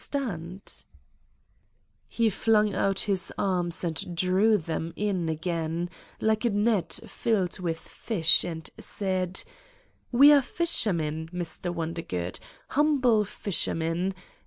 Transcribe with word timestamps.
75 0.03 0.31
Satan's 0.33 0.85
Diary 0.85 0.87
He 2.07 2.29
flung 2.31 2.73
out 2.73 2.99
his 3.01 3.31
arms 3.37 3.83
and 3.83 4.15
drew 4.17 4.57
them 4.57 4.93
in 4.95 5.29
again, 5.29 5.91
like 6.19 6.43
a 6.43 6.49
net 6.49 7.01
filled 7.05 7.59
with 7.59 7.77
fish 7.79 8.43
and 8.43 8.67
said: 8.79 9.43
"We 10.11 10.31
are 10.31 10.41
fishermen, 10.41 11.29
Mr. 11.31 11.71
Wondergood, 11.71 12.39
humble 12.69 13.25
fishermen! 13.25 14.15